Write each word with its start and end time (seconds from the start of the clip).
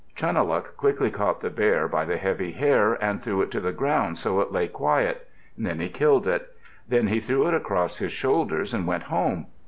Chunuhluk 0.15 0.77
quickly 0.77 1.11
caught 1.11 1.41
the 1.41 1.51
bear 1.51 1.87
by 1.87 2.05
the 2.05 2.17
heavy 2.17 2.53
hair 2.53 2.93
and 2.95 3.21
threw 3.21 3.43
it 3.43 3.51
to 3.51 3.59
the 3.59 3.71
ground 3.71 4.17
so 4.17 4.41
it 4.41 4.51
lay 4.51 4.67
quiet. 4.67 5.29
Then 5.55 5.79
he 5.79 5.89
killed 5.89 6.25
it. 6.27 6.55
Then 6.89 7.05
he 7.05 7.19
threw 7.19 7.47
it 7.47 7.53
across 7.53 7.99
his 7.99 8.11
shoulders 8.11 8.73
and 8.73 8.87
went 8.87 9.03
home. 9.03 9.45